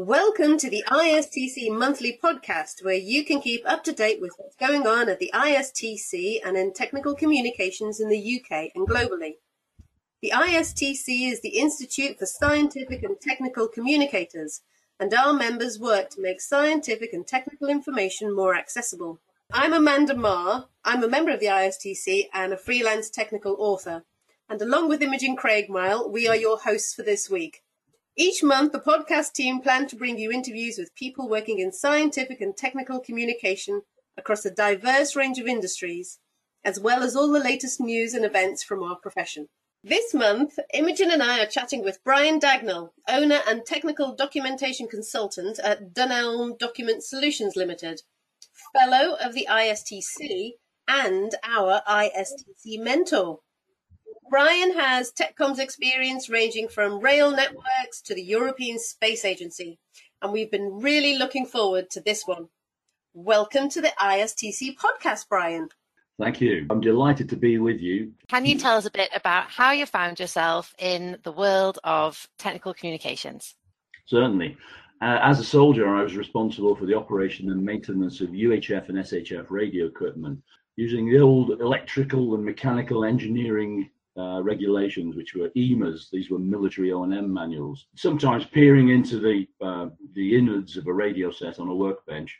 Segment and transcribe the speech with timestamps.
[0.00, 4.54] Welcome to the ISTC monthly podcast, where you can keep up to date with what's
[4.54, 9.38] going on at the ISTC and in technical communications in the UK and globally.
[10.22, 14.60] The ISTC is the Institute for Scientific and Technical Communicators,
[15.00, 19.18] and our members work to make scientific and technical information more accessible.
[19.52, 20.66] I'm Amanda Maher.
[20.84, 24.04] I'm a member of the ISTC and a freelance technical author.
[24.48, 27.64] And along with Imogen Craigmile, we are your hosts for this week.
[28.20, 32.40] Each month, the podcast team plan to bring you interviews with people working in scientific
[32.40, 33.82] and technical communication
[34.16, 36.18] across a diverse range of industries,
[36.64, 39.46] as well as all the latest news and events from our profession.
[39.84, 45.60] This month, Imogen and I are chatting with Brian Dagnall, owner and technical documentation consultant
[45.60, 48.00] at Dunelm Document Solutions Limited,
[48.72, 50.54] fellow of the ISTC,
[50.88, 53.38] and our ISTC mentor.
[54.30, 59.78] Brian has TechCom's experience ranging from rail networks to the European Space Agency,
[60.20, 62.48] and we've been really looking forward to this one.
[63.14, 65.70] Welcome to the ISTC podcast, Brian.
[66.20, 66.66] Thank you.
[66.68, 68.12] I'm delighted to be with you.
[68.28, 72.28] Can you tell us a bit about how you found yourself in the world of
[72.38, 73.54] technical communications?
[74.06, 74.58] Certainly.
[75.00, 78.98] Uh, as a soldier, I was responsible for the operation and maintenance of UHF and
[78.98, 80.42] SHF radio equipment
[80.76, 86.10] using the old electrical and mechanical engineering uh, regulations, which were EMAs.
[86.10, 87.86] These were military O&M manuals.
[87.96, 92.36] Sometimes peering into the uh, the innards of a radio set on a workbench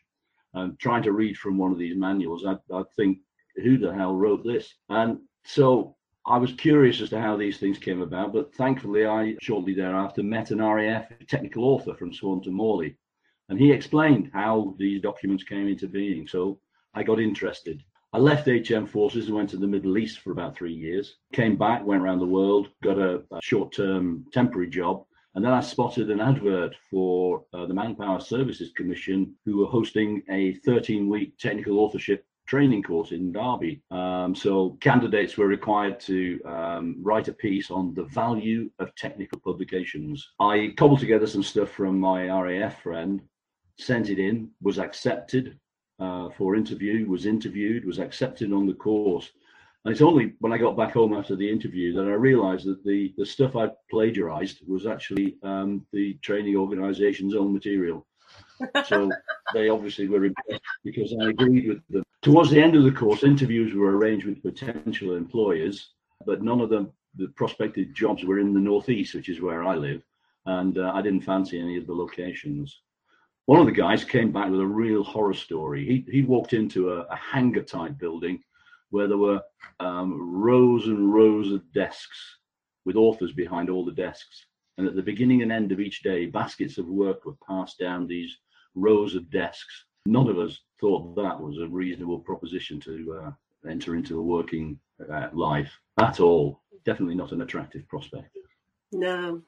[0.54, 3.18] and trying to read from one of these manuals, I, I think
[3.56, 4.74] who the hell wrote this?
[4.88, 9.36] And so I was curious as to how these things came about, but thankfully I
[9.40, 12.96] shortly thereafter met an RAF technical author from Swanton Morley,
[13.48, 16.26] and he explained how these documents came into being.
[16.26, 16.60] So
[16.94, 17.82] I got interested.
[18.12, 21.16] I left HM Forces and went to the Middle East for about three years.
[21.34, 25.60] Came back, went around the world, got a, a short-term temporary job, and then I
[25.60, 31.80] spotted an advert for uh, the Manpower Services Commission, who were hosting a 13-week technical
[31.80, 33.82] authorship training course in Derby.
[33.90, 39.38] Um, so candidates were required to um, write a piece on the value of technical
[39.38, 40.26] publications.
[40.40, 43.20] I cobbled together some stuff from my RAF friend,
[43.78, 45.58] sent it in, was accepted
[45.98, 49.30] uh, for interview, was interviewed, was accepted on the course.
[49.84, 52.84] And it's only when I got back home after the interview that I realized that
[52.84, 58.06] the, the stuff I plagiarized was actually um, the training organization's own material.
[58.86, 59.10] So
[59.54, 62.02] they obviously were impressed because I agreed with them.
[62.22, 65.92] Towards the end of the course, interviews were arranged with potential employers,
[66.26, 69.76] but none of them, the prospective jobs were in the Northeast, which is where I
[69.76, 70.02] live,
[70.46, 72.82] and uh, I didn't fancy any of the locations.
[73.48, 75.82] One of the guys came back with a real horror story.
[75.86, 78.42] He, he walked into a, a hangar type building
[78.90, 79.40] where there were
[79.80, 82.36] um, rows and rows of desks
[82.84, 84.44] with authors behind all the desks.
[84.76, 88.06] And at the beginning and end of each day, baskets of work were passed down
[88.06, 88.36] these
[88.74, 89.86] rows of desks.
[90.04, 93.30] None of us thought that was a reasonable proposition to uh,
[93.66, 94.78] enter into a working
[95.10, 96.60] uh, life at all.
[96.84, 98.36] Definitely not an attractive prospect.
[98.92, 99.40] No.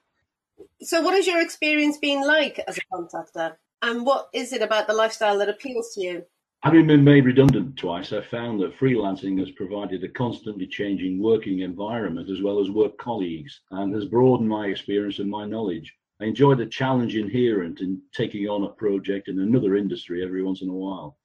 [0.80, 3.58] So, what has your experience been like as a contractor?
[3.82, 6.24] And what is it about the lifestyle that appeals to you?
[6.62, 11.60] Having been made redundant twice, I found that freelancing has provided a constantly changing working
[11.60, 15.94] environment as well as work colleagues and has broadened my experience and my knowledge.
[16.20, 20.60] I enjoy the challenge inherent in taking on a project in another industry every once
[20.60, 21.16] in a while.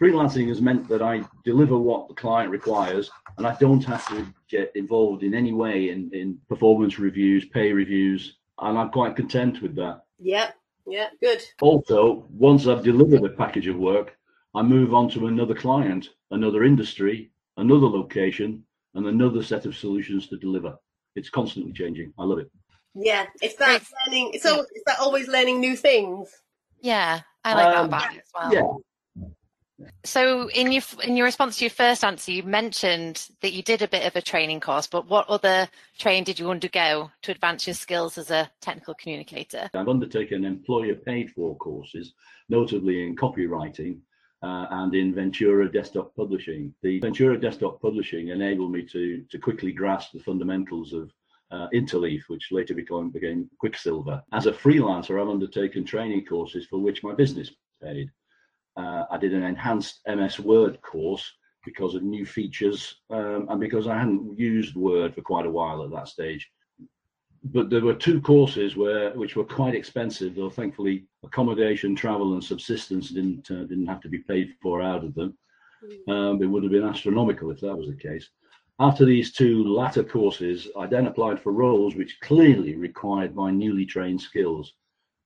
[0.00, 4.32] Freelancing has meant that I deliver what the client requires and I don't have to
[4.48, 9.60] get involved in any way in, in performance reviews, pay reviews, and I'm quite content
[9.60, 10.02] with that.
[10.20, 10.52] Yeah,
[10.86, 11.42] yeah, good.
[11.60, 14.16] Also, once I've delivered a package of work,
[14.54, 20.28] I move on to another client, another industry, another location, and another set of solutions
[20.28, 20.76] to deliver.
[21.14, 22.12] It's constantly changing.
[22.18, 22.50] I love it.
[22.94, 24.38] Yeah, it's that learning.
[24.40, 26.28] So is that always learning new things?
[26.80, 28.52] Yeah, I like um, that about it as well.
[28.52, 28.91] Yeah.
[30.04, 33.82] So in your in your response to your first answer, you mentioned that you did
[33.82, 37.66] a bit of a training course, but what other training did you undergo to advance
[37.66, 39.70] your skills as a technical communicator?
[39.74, 42.14] I've undertaken employer paid for courses,
[42.48, 43.98] notably in copywriting
[44.42, 46.74] uh, and in Ventura Desktop Publishing.
[46.82, 51.12] The Ventura Desktop Publishing enabled me to to quickly grasp the fundamentals of
[51.52, 54.22] uh, Interleaf, which later became, became Quicksilver.
[54.32, 57.50] As a freelancer, I've undertaken training courses for which my business
[57.82, 58.10] paid.
[58.76, 61.30] Uh, I did an enhanced MS Word course
[61.64, 65.84] because of new features um, and because I hadn't used Word for quite a while
[65.84, 66.50] at that stage.
[67.44, 72.44] But there were two courses where which were quite expensive, though thankfully accommodation, travel, and
[72.44, 75.36] subsistence didn't uh, didn't have to be paid for out of them.
[76.06, 76.12] Hmm.
[76.12, 78.28] Um, it would have been astronomical if that was the case.
[78.78, 83.86] After these two latter courses, I then applied for roles which clearly required my newly
[83.86, 84.74] trained skills.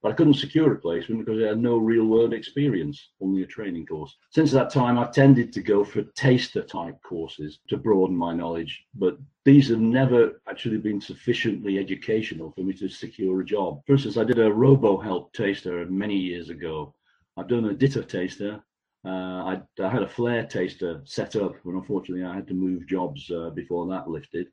[0.07, 3.47] But I couldn't secure a placement because I had no real world experience, only a
[3.47, 4.17] training course.
[4.31, 8.87] Since that time, I've tended to go for taster type courses to broaden my knowledge,
[8.95, 13.83] but these have never actually been sufficiently educational for me to secure a job.
[13.85, 16.95] For instance, I did a RoboHelp taster many years ago.
[17.37, 18.63] I've done a DITA taster.
[19.05, 22.87] Uh, I, I, had a Flare taster set up, but unfortunately, I had to move
[22.87, 24.47] jobs uh, before that lifted.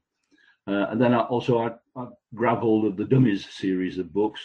[0.65, 4.41] Uh, and then I also I, I grab hold of the Dummies series of books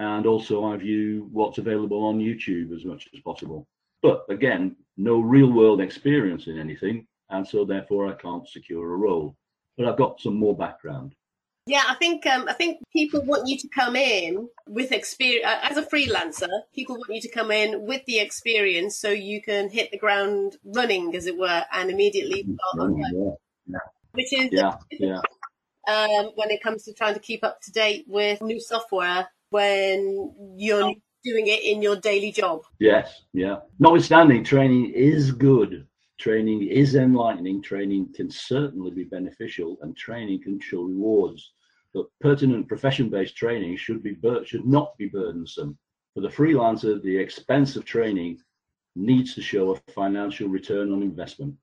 [0.00, 3.68] and also I view what's available on YouTube as much as possible.
[4.02, 8.96] But again, no real world experience in anything, and so therefore I can't secure a
[8.96, 9.36] role.
[9.76, 11.14] But I've got some more background.
[11.66, 15.58] Yeah, I think um, I think people want you to come in with experience uh,
[15.70, 16.48] as a freelancer.
[16.74, 20.56] People want you to come in with the experience so you can hit the ground
[20.64, 23.30] running, as it were, and immediately start on yeah,
[23.66, 23.78] yeah.
[24.12, 25.20] Which is yeah, yeah.
[25.86, 30.54] Um, when it comes to trying to keep up to date with new software when
[30.56, 30.94] you're oh.
[31.22, 32.62] doing it in your daily job.
[32.78, 33.56] Yes, yeah.
[33.78, 35.86] Notwithstanding, training is good.
[36.18, 37.62] Training is enlightening.
[37.62, 41.52] Training can certainly be beneficial, and training can show rewards.
[41.94, 45.78] But pertinent profession-based training should be should not be burdensome.
[46.14, 48.38] For the freelancer, the expense of training
[48.96, 51.54] needs to show a financial return on investment.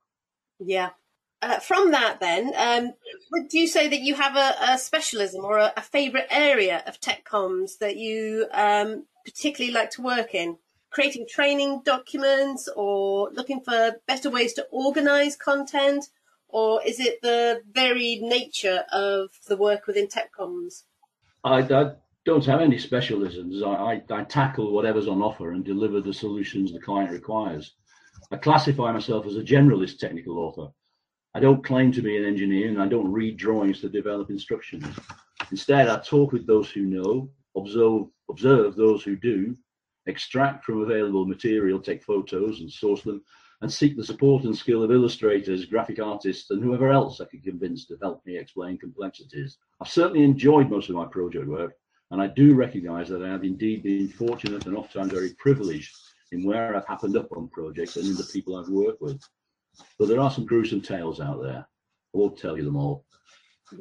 [0.60, 0.90] Yeah,
[1.42, 2.94] uh, from that, then, um,
[3.32, 7.00] would you say that you have a, a specialism or a, a favourite area of
[7.00, 10.58] tech comms that you um, particularly like to work in?
[10.90, 16.06] Creating training documents or looking for better ways to organise content?
[16.50, 20.84] Or is it the very nature of the work within tech comms?
[21.44, 21.92] I, I
[22.26, 23.62] don't have any specialisms.
[23.64, 27.76] I, I, I tackle whatever's on offer and deliver the solutions the client requires.
[28.32, 30.72] I classify myself as a generalist technical author
[31.38, 34.84] I don't claim to be an engineer and I don't read drawings to develop instructions.
[35.52, 39.56] Instead, I talk with those who know, observe, observe those who do,
[40.08, 43.22] extract from available material, take photos and source them,
[43.62, 47.42] and seek the support and skill of illustrators, graphic artists, and whoever else I can
[47.42, 49.60] convince to help me explain complexities.
[49.80, 51.74] I've certainly enjoyed most of my project work,
[52.10, 55.96] and I do recognize that I have indeed been fortunate and oftentimes very privileged
[56.32, 59.22] in where I've happened up on projects and in the people I've worked with.
[60.00, 61.66] But there are some gruesome tales out there.
[62.14, 63.06] I won't tell you them all.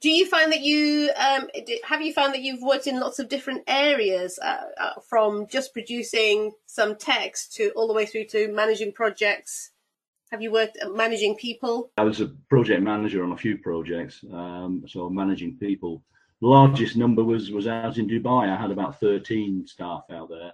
[0.00, 1.48] Do you find that you um,
[1.84, 5.72] have you found that you've worked in lots of different areas, uh, uh, from just
[5.72, 9.70] producing some text to all the way through to managing projects?
[10.32, 11.92] Have you worked managing people?
[11.96, 16.02] I was a project manager on a few projects, um, so managing people.
[16.40, 18.48] The largest number was was out in Dubai.
[18.48, 20.52] I had about thirteen staff out there.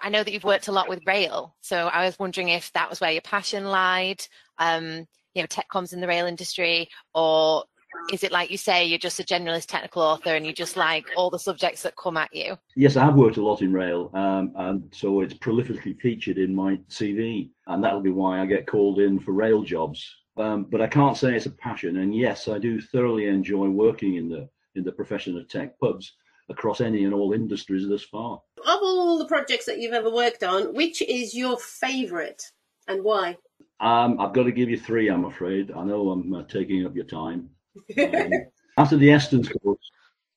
[0.00, 2.88] I know that you've worked a lot with rail, so I was wondering if that
[2.88, 4.22] was where your passion lied.
[4.58, 7.64] Um, you know, tech comms in the rail industry, or
[8.12, 11.06] is it like you say, you're just a generalist technical author and you just like
[11.16, 12.56] all the subjects that come at you?
[12.76, 16.54] Yes, I have worked a lot in rail, um, and so it's prolifically featured in
[16.54, 20.16] my CV, and that'll be why I get called in for rail jobs.
[20.36, 24.16] Um, but I can't say it's a passion, and yes, I do thoroughly enjoy working
[24.16, 26.12] in the in the profession of tech pubs
[26.48, 28.40] across any and all industries thus far.
[28.66, 32.42] Of all the projects that you've ever worked on, which is your favourite
[32.88, 33.36] and why?
[33.80, 35.72] Um, I've got to give you three, I'm afraid.
[35.72, 37.50] I know I'm uh, taking up your time.
[37.98, 38.30] Um,
[38.76, 39.90] after the Estons course,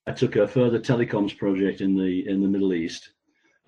[0.06, 3.14] I took a further telecoms project in the in the Middle East,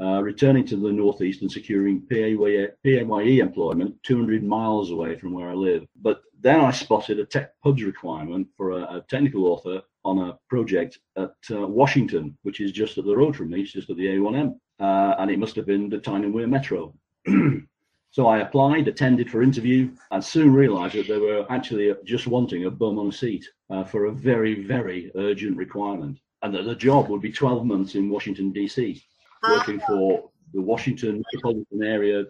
[0.01, 5.49] uh, returning to the Northeast and securing PAYE, PAYE employment 200 miles away from where
[5.49, 5.85] I live.
[6.01, 10.37] But then I spotted a tech pubs requirement for a, a technical author on a
[10.49, 13.97] project at uh, Washington, which is just up the road from me, it's just at
[13.97, 14.55] the A1M.
[14.79, 16.93] Uh, and it must have been the Tyne and Wear Metro.
[18.11, 22.65] so I applied, attended for interview, and soon realized that they were actually just wanting
[22.65, 26.19] a bum on a seat uh, for a very, very urgent requirement.
[26.41, 29.01] And that the job would be 12 months in Washington, D.C.,
[29.47, 32.25] working for the Washington Metropolitan Area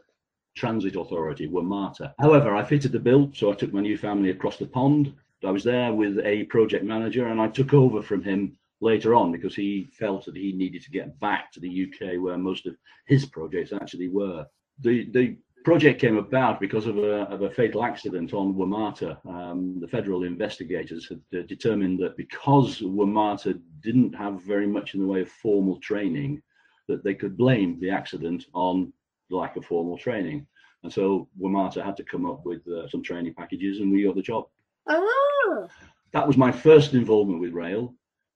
[0.55, 2.13] Transit Authority, WMATA.
[2.19, 5.13] However, I fitted the bill, so I took my new family across the pond
[5.45, 9.31] I was there with a project manager and I took over from him later on
[9.31, 12.75] because he felt that he needed to get back to the UK where most of
[13.07, 14.45] his projects actually were.
[14.79, 19.17] The the project came about because of a, of a fatal accident on WMATA.
[19.25, 24.99] Um, the federal investigators had uh, determined that because WMATA didn't have very much in
[25.01, 26.41] the way of formal training,
[26.87, 28.93] that they could blame the accident on
[29.31, 30.45] the lack of formal training.
[30.83, 34.15] And so WMATA had to come up with uh, some training packages and we got
[34.15, 34.45] the job.
[34.87, 35.67] Oh.
[36.11, 37.95] That was my first involvement with rail.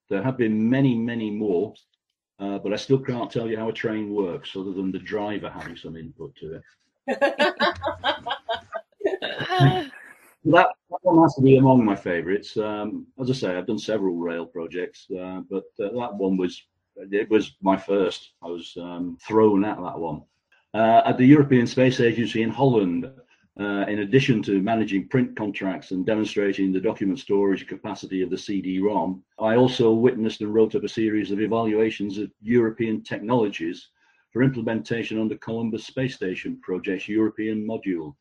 [0.10, 1.74] There have been many, many more,
[2.39, 5.50] uh, but I still can't tell you how a train works other than the driver
[5.50, 6.63] having some input to it.
[7.08, 7.46] that,
[10.46, 10.68] that,
[11.01, 12.58] one has to be among my favourites.
[12.58, 16.62] Um, as I say, I've done several rail projects, uh, but uh, that one was
[16.96, 18.32] it was my first.
[18.44, 20.24] I was um, thrown at that one.
[20.74, 23.10] Uh, at the European Space Agency in Holland,
[23.60, 28.38] uh, in addition to managing print contracts and demonstrating the document storage capacity of the
[28.38, 33.89] CD-ROM, I also witnessed and wrote up a series of evaluations of European technologies
[34.32, 38.16] for implementation on the Columbus Space Station project's European module.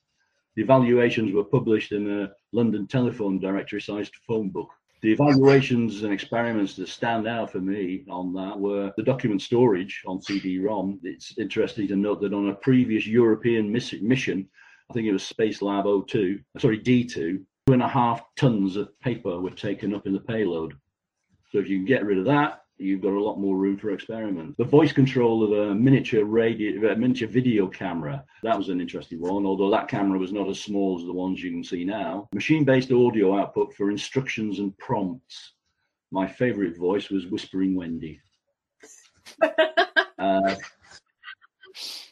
[0.56, 4.70] The evaluations were published in a London telephone directory sized phone book.
[5.02, 10.02] The evaluations and experiments that stand out for me on that were the document storage
[10.04, 10.98] on CD-ROM.
[11.04, 14.48] It's interesting to note that on a previous European mission,
[14.90, 18.98] I think it was Space Lab 02, sorry, D2, two and a half tons of
[19.00, 20.74] paper were taken up in the payload.
[21.52, 23.90] So if you can get rid of that, you've got a lot more room for
[23.90, 24.56] experiments.
[24.56, 29.20] The voice control of a miniature radio, a miniature video camera, that was an interesting
[29.20, 32.26] one, although that camera was not as small as the ones you can see now.
[32.32, 35.52] Machine-based audio output for instructions and prompts.
[36.10, 38.20] My favorite voice was Whispering Wendy.
[40.18, 40.54] uh,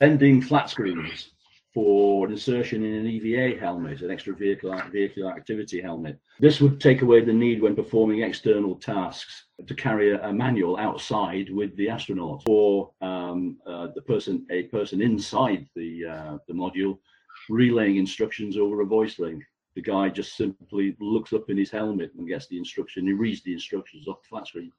[0.03, 1.31] ending flat screens
[1.77, 6.19] for insertion in an EVA helmet, an extra vehicle, vehicle activity helmet.
[6.41, 10.79] This would take away the need when performing external tasks to carry a, a manual
[10.79, 16.55] outside with the astronaut or um, uh, the person, a person inside the, uh, the
[16.55, 16.97] module
[17.51, 19.45] relaying instructions over a voice link.
[19.75, 23.07] The guy just simply looks up in his helmet and gets the instruction.
[23.07, 24.73] He reads the instructions off the flat screen.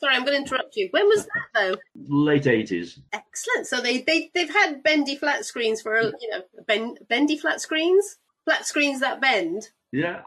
[0.00, 0.88] Sorry, I'm going to interrupt you.
[0.92, 1.76] When was that though?
[1.94, 3.00] Late eighties.
[3.12, 3.66] Excellent.
[3.66, 8.16] So they they they've had bendy flat screens for you know ben, bendy flat screens,
[8.46, 9.68] flat screens that bend.
[9.92, 10.22] Yeah.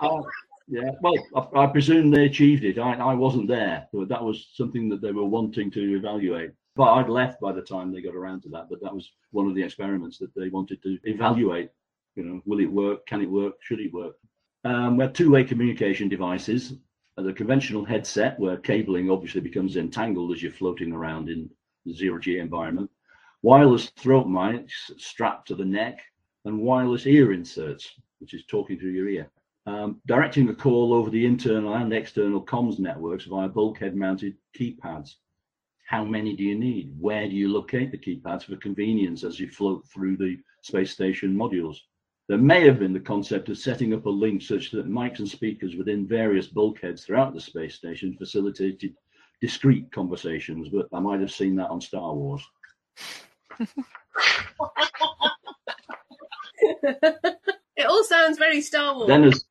[0.67, 0.91] yeah.
[1.01, 2.77] Well, I, I, presume they achieved it.
[2.77, 6.51] I I wasn't there, but that was something that they were wanting to evaluate.
[6.75, 8.67] But I'd left by the time they got around to that.
[8.69, 11.71] But that was one of the experiments that they wanted to evaluate.
[12.15, 13.07] You know, will it work?
[13.07, 13.55] Can it work?
[13.61, 14.17] Should it work?
[14.65, 16.75] Um, we had two-way communication devices
[17.17, 21.49] the conventional headset, where cabling obviously becomes entangled as you're floating around in
[21.85, 22.89] the zero G environment,
[23.43, 25.99] wireless throat mics strapped to the neck,
[26.45, 29.29] and wireless ear inserts, which is talking through your ear.
[29.65, 35.15] Um, directing the call over the internal and external comms networks via bulkhead mounted keypads.
[35.85, 36.93] How many do you need?
[36.99, 41.35] Where do you locate the keypads for convenience as you float through the space station
[41.35, 41.77] modules?
[42.29, 45.27] There may have been the concept of setting up a link such that mics and
[45.27, 48.95] speakers within various bulkheads throughout the space station facilitated
[49.41, 52.41] discrete conversations, but I might have seen that on Star Wars.
[56.83, 59.09] it all sounds very Star Wars.
[59.09, 59.43] Then as,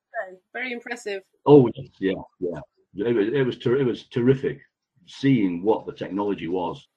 [0.54, 1.22] very impressive.
[1.44, 2.60] Oh yeah, yeah.
[2.94, 4.60] It was it was, ter- it was terrific
[5.06, 6.88] seeing what the technology was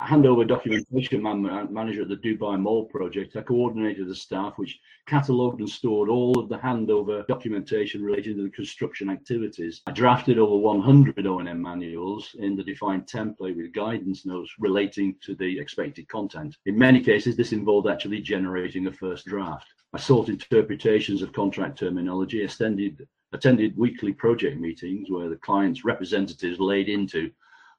[0.00, 5.60] handover documentation man- manager at the Dubai Mall project, I coordinated the staff which catalogued
[5.60, 9.82] and stored all of the handover documentation related to the construction activities.
[9.86, 15.34] I drafted over 100 O&M manuals in the defined template with guidance notes relating to
[15.34, 16.56] the expected content.
[16.66, 19.66] In many cases, this involved actually generating a first draft.
[19.92, 26.58] I sought interpretations of contract terminology, extended, attended weekly project meetings where the client's representatives
[26.58, 27.30] laid into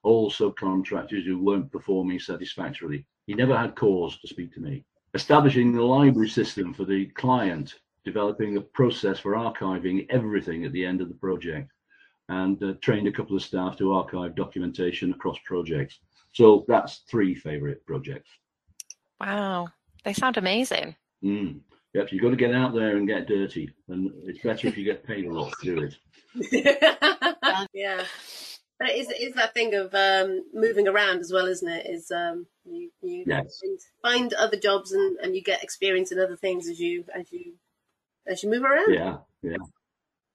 [0.06, 3.04] all subcontractors who weren't performing satisfactorily.
[3.26, 4.84] He never had cause to speak to me.
[5.14, 10.84] Establishing the library system for the client, developing a process for archiving everything at the
[10.84, 11.72] end of the project,
[12.28, 15.98] and uh, trained a couple of staff to archive documentation across projects.
[16.32, 18.30] So that's three favorite projects.
[19.20, 19.68] Wow,
[20.04, 20.94] they sound amazing.
[21.24, 21.60] Mm.
[21.94, 24.84] Yep, you've got to get out there and get dirty, and it's better if you
[24.84, 25.96] get paid a lot to do it.
[27.72, 28.04] yeah.
[28.78, 31.86] But it is, it is that thing of um, moving around as well, isn't it?
[31.86, 33.62] Is um, you, you yes.
[34.02, 37.54] find other jobs and, and you get experience in other things as you as you
[38.26, 38.92] as you move around.
[38.92, 39.56] Yeah, yeah,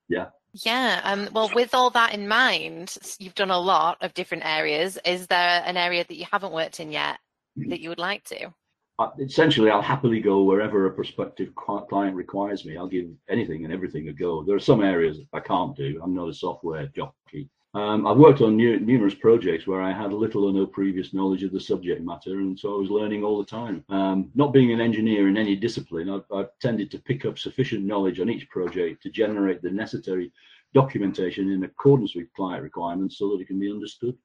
[0.07, 0.25] yeah.
[0.53, 1.01] Yeah.
[1.03, 4.97] Um, well, with all that in mind, you've done a lot of different areas.
[5.05, 7.19] Is there an area that you haven't worked in yet
[7.55, 8.51] that you would like to?
[8.99, 12.77] Uh, essentially, I'll happily go wherever a prospective client requires me.
[12.77, 14.43] I'll give anything and everything a go.
[14.43, 15.99] There are some areas I can't do.
[16.03, 17.49] I'm not a software jockey.
[17.73, 21.43] Um, I've worked on new, numerous projects where I had little or no previous knowledge
[21.43, 23.85] of the subject matter, and so I was learning all the time.
[23.87, 27.85] Um, not being an engineer in any discipline, I've, I've, tended to pick up sufficient
[27.85, 30.33] knowledge on each project to generate the necessary
[30.73, 34.17] documentation in accordance with client requirements so that it can be understood.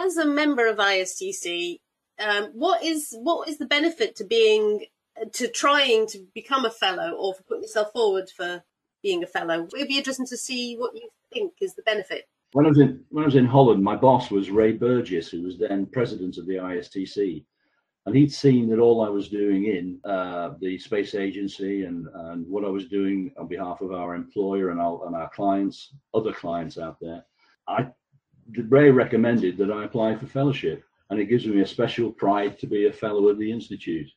[0.00, 1.80] As a member of ISTC,
[2.20, 4.86] um, what is what is the benefit to being
[5.32, 8.62] to trying to become a fellow or for putting yourself forward for
[9.02, 9.64] being a fellow?
[9.64, 12.78] It would be interesting to see what you think is the benefit when I was
[12.78, 16.38] in when I was in Holland, my boss was Ray Burgess, who was then president
[16.38, 17.44] of the ISTC,
[18.06, 22.46] and he'd seen that all I was doing in uh, the space agency and and
[22.46, 26.32] what I was doing on behalf of our employer and our and our clients, other
[26.32, 27.24] clients out there.
[27.68, 27.88] I
[28.68, 32.66] Ray recommended that I apply for fellowship, and it gives me a special pride to
[32.66, 34.08] be a fellow at the institute.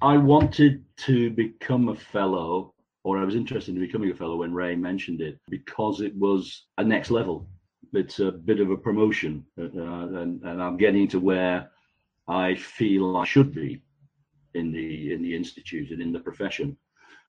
[0.00, 4.54] I wanted to become a fellow, or I was interested in becoming a fellow when
[4.54, 7.48] Ray mentioned it, because it was a next level.
[7.94, 11.70] It's a bit of a promotion, uh, and, and I'm getting to where
[12.28, 13.82] I feel I should be
[14.54, 16.76] in the in the institute and in the profession.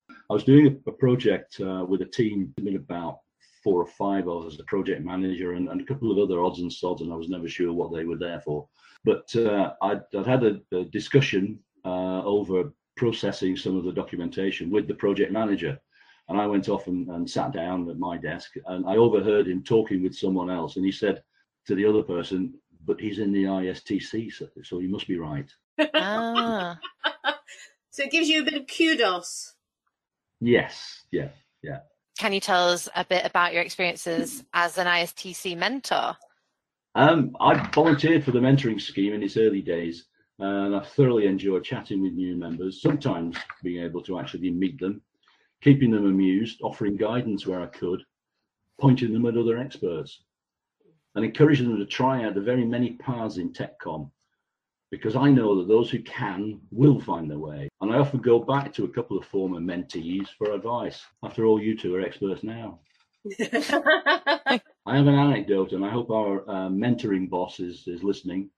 [0.10, 3.20] I was doing a, a project uh, with a team, been about
[3.64, 6.60] four or five of us, the project manager, and, and, a couple of other odds
[6.60, 8.68] and sods, and I was never sure what they were there for.
[9.04, 14.70] But uh, I'd, I'd, had a, a discussion uh, over processing some of the documentation
[14.70, 15.80] with the project manager.
[16.28, 19.64] And I went off and, and, sat down at my desk and I overheard him
[19.64, 20.76] talking with someone else.
[20.76, 21.22] And he said
[21.68, 22.56] to the other person,
[22.86, 25.52] but he's in the ISTC, so, so he must be right.
[25.94, 26.80] Ah.
[27.92, 29.54] so it gives you a bit of kudos.
[30.40, 31.30] Yes, yeah,
[31.64, 31.80] yeah.
[32.18, 36.16] Can you tell us a bit about your experiences as an ISTC mentor?
[36.96, 40.06] Um, I volunteered for the mentoring scheme in its early days,
[40.40, 45.02] and I thoroughly enjoyed chatting with new members, sometimes being able to actually meet them,
[45.66, 48.04] keeping them amused, offering guidance where I could,
[48.80, 50.22] pointing them at other experts,
[51.16, 54.12] and encouraging them to try out the very many paths in TechCom
[54.92, 57.68] because I know that those who can will find their way.
[57.82, 61.04] And I often go back to a couple of former mentees for advice.
[61.24, 62.82] After all, you two are experts now.
[63.42, 68.52] I have an anecdote, and I hope our uh, mentoring boss is, is listening.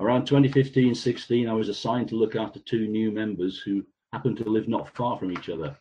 [0.00, 4.50] Around 2015 16, I was assigned to look after two new members who happened to
[4.50, 5.76] live not far from each other.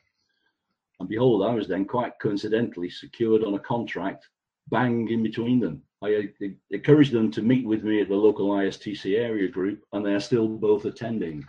[0.99, 4.27] And behold, I was then quite coincidentally secured on a contract
[4.69, 5.81] bang in between them.
[6.03, 6.29] I
[6.71, 10.19] encouraged them to meet with me at the local ISTC area group, and they are
[10.19, 11.45] still both attending.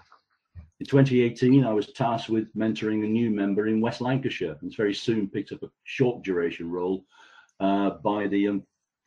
[0.81, 4.95] In 2018, I was tasked with mentoring a new member in West Lancashire, and very
[4.95, 7.05] soon picked up a short duration role
[7.61, 8.63] uh, by the um,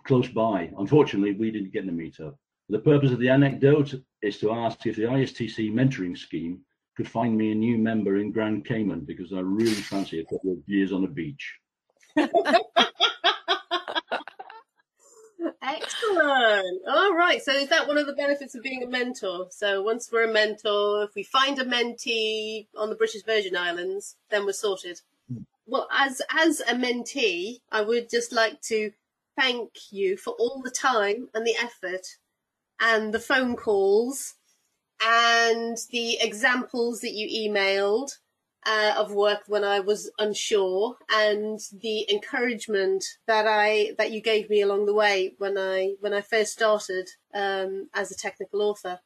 [0.05, 0.71] close by.
[0.77, 2.35] Unfortunately, we didn't get to meet up.
[2.69, 6.61] The purpose of the anecdote is to ask if the ISTC mentoring scheme
[6.99, 10.51] could find me a new member in Grand Cayman because I really fancy a couple
[10.51, 11.57] of years on a beach.
[15.61, 16.81] Excellent.
[16.89, 17.41] All right.
[17.41, 19.47] So is that one of the benefits of being a mentor?
[19.49, 24.17] So once we're a mentor, if we find a mentee on the British Virgin Islands,
[24.29, 24.99] then we're sorted.
[25.31, 25.43] Hmm.
[25.65, 28.91] Well, as as a mentee, I would just like to
[29.39, 32.17] thank you for all the time and the effort
[32.81, 34.35] and the phone calls
[35.01, 38.11] and the examples that you emailed
[38.65, 44.49] uh, of work when I was unsure, and the encouragement that I that you gave
[44.49, 48.99] me along the way when I when I first started um, as a technical author.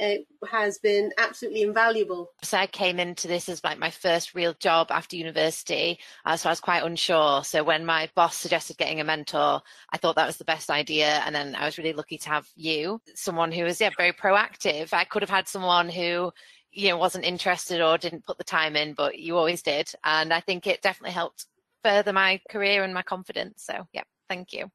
[0.00, 2.30] It has been absolutely invaluable.
[2.42, 6.48] So I came into this as like my first real job after university, uh, so
[6.48, 7.42] I was quite unsure.
[7.42, 9.60] So when my boss suggested getting a mentor,
[9.92, 12.48] I thought that was the best idea, and then I was really lucky to have
[12.54, 14.92] you, someone who was yeah very proactive.
[14.92, 16.32] I could have had someone who
[16.70, 20.32] you know wasn't interested or didn't put the time in but you always did and
[20.32, 21.46] i think it definitely helped
[21.82, 24.70] further my career and my confidence so yeah thank you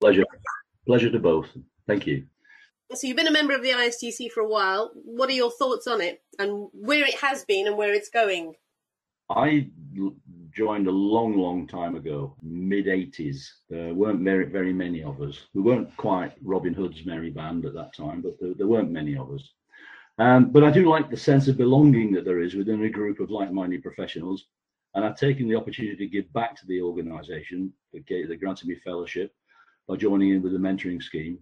[0.00, 0.24] pleasure
[0.86, 1.48] pleasure to both
[1.86, 2.26] thank you
[2.94, 5.86] so you've been a member of the istc for a while what are your thoughts
[5.86, 8.54] on it and where it has been and where it's going
[9.30, 9.68] i
[10.50, 15.38] joined a long long time ago mid 80s there weren't very very many of us
[15.54, 19.16] we weren't quite robin hood's merry band at that time but there, there weren't many
[19.16, 19.52] of us
[20.18, 23.20] um, but I do like the sense of belonging that there is within a group
[23.20, 24.46] of like-minded professionals.
[24.94, 28.76] And I've taken the opportunity to give back to the organisation that, that granted me
[28.76, 29.34] fellowship
[29.88, 31.38] by joining in with the mentoring scheme.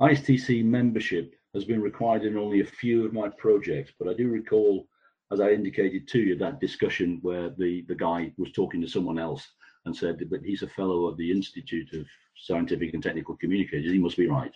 [0.00, 4.28] ISTC membership has been required in only a few of my projects, but I do
[4.28, 4.86] recall,
[5.32, 9.18] as I indicated to you, that discussion where the, the guy was talking to someone
[9.18, 9.46] else
[9.84, 13.92] and said that he's a fellow of the Institute of Scientific and Technical Communicators.
[13.92, 14.52] He must be right.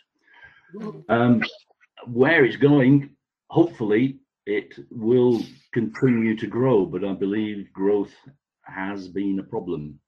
[1.09, 1.43] Um,
[2.07, 3.11] where it's going,
[3.51, 8.15] hopefully it will continue to grow, but I believe growth
[8.63, 9.99] has been a problem.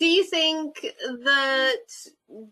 [0.00, 1.76] Do you think that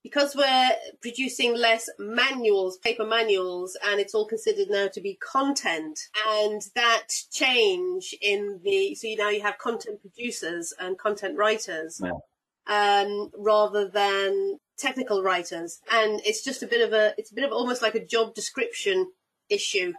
[0.02, 5.98] because we're producing less manuals, paper manuals, and it's all considered now to be content,
[6.28, 12.00] and that change in the so you now you have content producers and content writers,
[12.02, 13.02] yeah.
[13.02, 17.44] um, rather than technical writers, and it's just a bit of a it's a bit
[17.44, 19.11] of almost like a job description
[19.48, 19.92] issue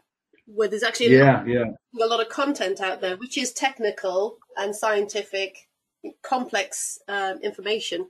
[0.45, 1.65] where there's actually yeah, a, yeah.
[2.01, 5.67] a lot of content out there, which is technical and scientific,
[6.21, 8.07] complex um, information,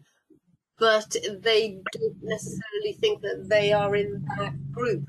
[0.79, 5.03] but they don't necessarily think that they are in that group.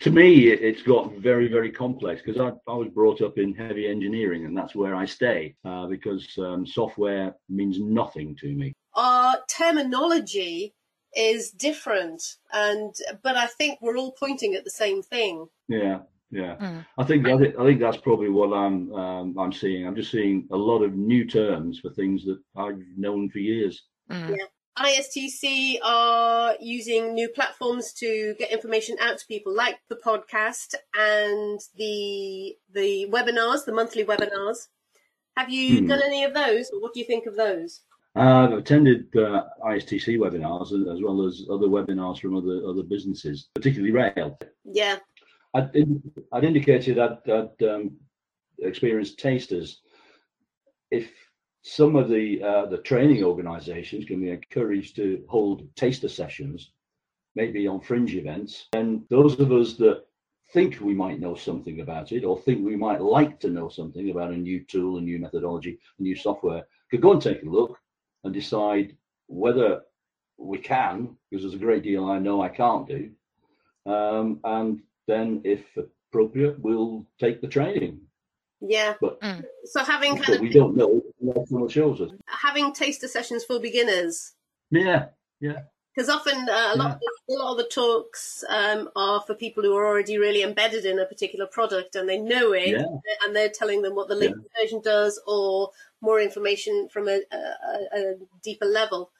[0.00, 3.86] To me, it's got very, very complex because I, I was brought up in heavy
[3.86, 8.74] engineering and that's where I stay uh, because um, software means nothing to me.
[8.94, 10.74] Our terminology
[11.16, 15.46] is different, and but I think we're all pointing at the same thing.
[15.68, 16.00] Yeah,
[16.32, 16.56] yeah.
[16.56, 16.86] Mm.
[16.96, 19.86] I think I think I think that's probably what I'm um, I'm seeing.
[19.86, 23.82] I'm just seeing a lot of new terms for things that I've known for years.
[24.10, 24.30] Mm.
[24.30, 24.44] Yeah.
[24.78, 31.60] ISTC are using new platforms to get information out to people, like the podcast and
[31.76, 34.68] the the webinars, the monthly webinars.
[35.36, 35.86] Have you hmm.
[35.88, 37.80] done any of those, or what do you think of those?
[38.14, 43.48] Uh, I've attended uh, ISTC webinars as well as other webinars from other other businesses,
[43.54, 44.38] particularly Rail.
[44.64, 44.96] Yeah,
[45.54, 45.70] I'd,
[46.32, 47.96] I'd indicated I'd, I'd um,
[48.58, 49.82] experienced tasters.
[50.90, 51.10] If
[51.62, 56.72] some of the uh, the training organisations can be encouraged to hold taster sessions,
[57.34, 60.04] maybe on fringe events, and those of us that
[60.52, 64.10] think we might know something about it or think we might like to know something
[64.10, 67.48] about a new tool, a new methodology, a new software, could go and take a
[67.48, 67.78] look
[68.24, 68.94] and decide
[69.28, 69.80] whether
[70.36, 73.10] we can, because there's a great deal I know I can't do.
[73.86, 75.60] Um, and then, if
[76.08, 78.00] appropriate, we'll take the training.
[78.60, 78.94] Yeah.
[79.00, 79.44] But mm.
[79.64, 82.10] so having kind of we don't know what shows us.
[82.26, 84.32] Having taster sessions for beginners.
[84.70, 85.06] Yeah,
[85.40, 85.60] yeah
[85.94, 87.34] because often uh, a lot yeah.
[87.34, 90.84] of, a lot of the talks um, are for people who are already really embedded
[90.84, 92.84] in a particular product and they know it yeah.
[93.24, 94.62] and they're telling them what the latest yeah.
[94.62, 95.70] version does or
[96.00, 99.10] more information from a, a, a deeper level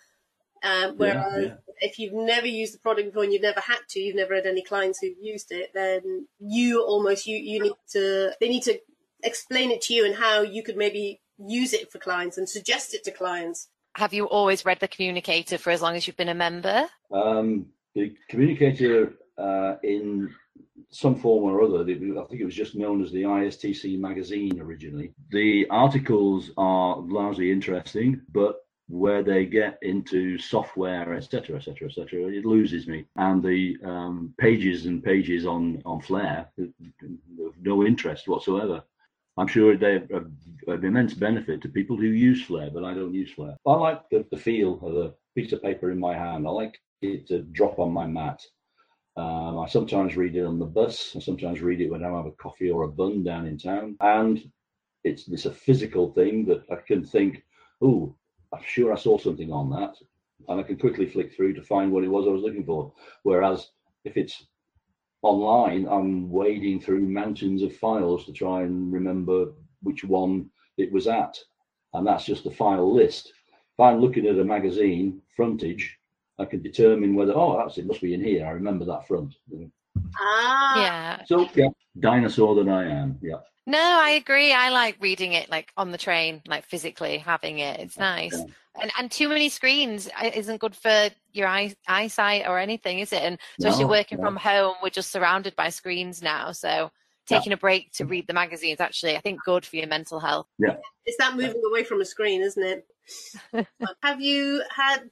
[0.62, 4.16] um, whereas if you've never used the product before and you've never had to you've
[4.16, 8.48] never had any clients who've used it then you almost you, you need to they
[8.48, 8.78] need to
[9.22, 12.94] explain it to you and how you could maybe use it for clients and suggest
[12.94, 16.30] it to clients have you always read the communicator for as long as you've been
[16.30, 16.86] a member?
[17.12, 20.34] Um, the communicator uh, in
[20.90, 25.12] some form or other, I think it was just known as the ISTC magazine originally.
[25.30, 32.44] The articles are largely interesting, but where they get into software, etc., etc., etc., it
[32.44, 33.06] loses me.
[33.16, 36.48] And the um, pages and pages on on Flare,
[37.60, 38.82] no interest whatsoever.
[39.38, 43.14] I'm sure they have of, immense benefit to people who use Flare, but I don't
[43.14, 43.56] use Flare.
[43.66, 46.46] I like the, the feel of a piece of paper in my hand.
[46.46, 48.42] I like it to drop on my mat.
[49.16, 51.14] Um, I sometimes read it on the bus.
[51.16, 53.96] I sometimes read it when I have a coffee or a bun down in town.
[54.00, 54.50] And
[55.04, 57.42] it's, it's a physical thing that I can think,
[57.82, 58.14] oh,
[58.52, 59.96] I'm sure I saw something on that.
[60.48, 62.92] And I can quickly flick through to find what it was I was looking for.
[63.22, 63.70] Whereas
[64.04, 64.46] if it's
[65.22, 71.06] online, I'm wading through mountains of files to try and remember which one it was
[71.06, 71.38] at.
[71.94, 73.32] And that's just the file list.
[73.48, 75.96] If I'm looking at a magazine frontage,
[76.38, 78.46] I can determine whether, oh, that's it, must be in here.
[78.46, 79.34] I remember that front.
[80.18, 80.82] Ah.
[80.82, 81.24] Yeah.
[81.24, 81.68] So, yeah,
[82.00, 83.18] dinosaur that I am.
[83.22, 83.36] Yeah.
[83.66, 84.52] No, I agree.
[84.52, 87.80] I like reading it like on the train, like physically having it.
[87.80, 88.34] It's nice.
[88.80, 93.12] And and too many screens uh, isn't good for your eye, eyesight or anything is
[93.12, 94.24] it and especially no, working no.
[94.24, 96.90] from home we're just surrounded by screens now so
[97.26, 97.54] taking yeah.
[97.54, 100.46] a break to read the magazine is actually i think good for your mental health
[100.58, 102.62] yeah it's that moving away from a screen isn't
[103.52, 103.66] it
[104.02, 105.10] have you had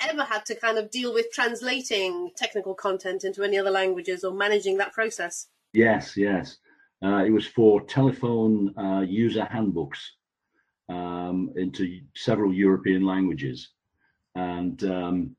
[0.00, 4.32] ever had to kind of deal with translating technical content into any other languages or
[4.32, 6.58] managing that process yes yes
[7.04, 10.16] uh, it was for telephone uh, user handbooks
[10.88, 13.70] um, into several European languages.
[14.34, 15.36] And um,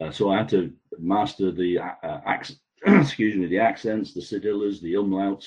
[0.00, 4.80] uh, so I had to master the uh, accent, excuse me, the accents, the cedillas,
[4.80, 5.46] the umlauts.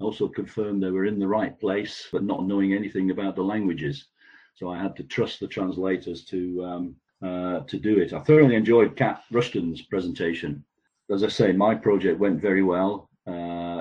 [0.00, 4.06] Also confirm they were in the right place, but not knowing anything about the languages.
[4.54, 8.12] So I had to trust the translators to um, uh, to do it.
[8.12, 10.64] I thoroughly enjoyed Kat Rushton's presentation.
[11.10, 13.08] As I say, my project went very well.
[13.26, 13.30] Uh,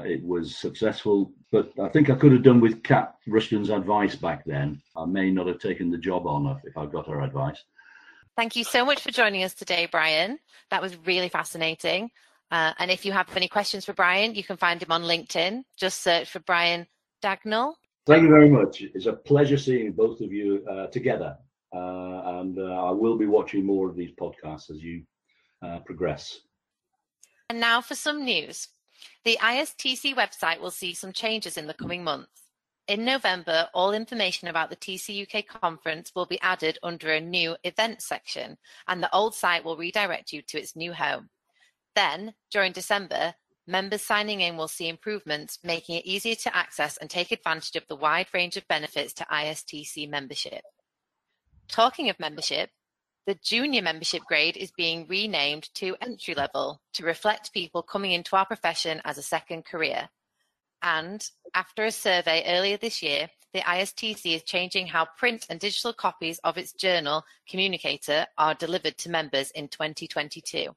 [0.06, 4.46] it was successful, but I think I could have done with Kat Rushton's advice back
[4.46, 4.82] then.
[4.96, 7.64] I may not have taken the job on if I got her advice.
[8.38, 10.40] Thank you so much for joining us today, Brian.
[10.70, 12.10] That was really fascinating.
[12.50, 15.64] Uh, and if you have any questions for Brian, you can find him on LinkedIn.
[15.78, 16.88] Just search for Brian
[17.24, 17.74] Dagnall.
[18.08, 18.82] Thank you very much.
[18.82, 21.38] It's a pleasure seeing both of you uh, together.
[21.74, 25.04] Uh, and uh, I will be watching more of these podcasts as you
[25.62, 26.40] uh, progress.
[27.50, 28.68] And now for some news.
[29.24, 32.42] The ISTC website will see some changes in the coming months.
[32.88, 37.56] In November, all information about the TC UK conference will be added under a new
[37.64, 41.30] events section, and the old site will redirect you to its new home.
[41.96, 43.36] Then, during December,
[43.68, 47.88] members signing in will see improvements, making it easier to access and take advantage of
[47.88, 50.64] the wide range of benefits to ISTC membership.
[51.68, 52.72] Talking of membership,
[53.26, 58.36] the junior membership grade is being renamed to entry level to reflect people coming into
[58.36, 60.10] our profession as a second career.
[60.82, 65.94] And after a survey earlier this year, the ISTC is changing how print and digital
[65.94, 70.68] copies of its journal, Communicator, are delivered to members in 2022.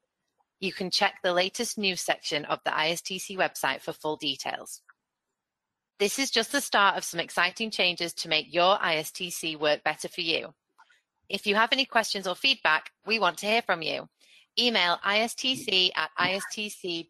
[0.61, 4.83] You can check the latest news section of the ISTC website for full details.
[5.99, 10.09] This is just the start of some exciting changes to make your ISTC work better
[10.09, 10.53] for you.
[11.29, 14.09] If you have any questions or feedback, we want to hear from you.
[14.59, 17.05] Email istc at istc.org.uk.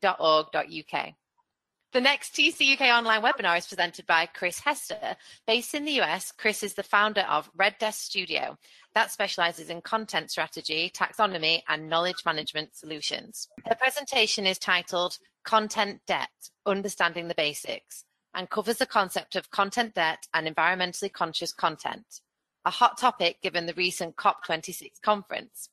[1.95, 5.15] The next TC UK online webinar is presented by Chris Hester.
[5.47, 8.59] Based in the US, Chris is the founder of Red Desk Studio
[8.97, 13.49] that specializes in content strategy, taxonomy, and knowledge management solutions.
[13.69, 16.31] The presentation is titled Content Debt
[16.67, 22.23] Understanding the Basics and covers the concept of content debt and environmentally conscious content,
[22.65, 25.69] a hot topic given the recent COP26 conference.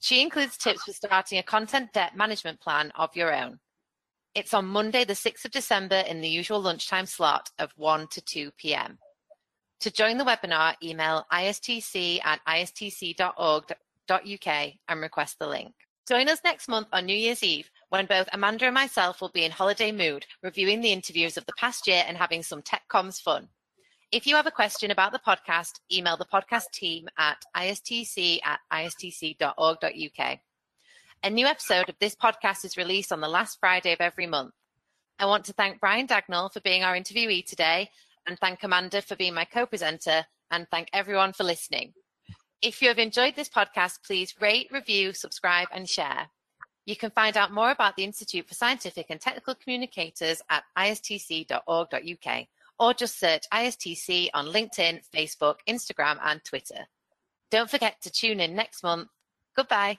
[0.00, 3.60] She includes tips for starting a content debt management plan of your own.
[4.34, 8.20] It's on Monday, the 6th of December, in the usual lunchtime slot of 1 to
[8.20, 8.98] 2 p.m.
[9.80, 13.76] To join the webinar, email istc at istc.org.uk
[14.88, 15.74] and request the link.
[16.06, 19.44] Join us next month on New Year's Eve when both Amanda and myself will be
[19.44, 23.20] in holiday mood, reviewing the interviews of the past year and having some tech comms
[23.20, 23.48] fun.
[24.12, 28.60] If you have a question about the podcast, email the podcast team at istc at
[28.72, 30.38] istc.org.uk.
[31.24, 34.52] A new episode of this podcast is released on the last Friday of every month.
[35.18, 37.90] I want to thank Brian Dagnall for being our interviewee today
[38.28, 41.92] and thank Amanda for being my co-presenter and thank everyone for listening.
[42.62, 46.28] If you have enjoyed this podcast, please rate, review, subscribe and share.
[46.84, 52.46] You can find out more about the Institute for Scientific and Technical Communicators at istc.org.uk
[52.78, 56.86] or just search ISTC on LinkedIn, Facebook, Instagram and Twitter.
[57.50, 59.08] Don't forget to tune in next month.
[59.56, 59.98] Goodbye.